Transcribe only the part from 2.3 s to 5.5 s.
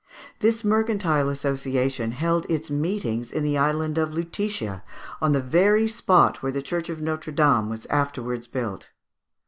its meetings in the island of Lutetia, on the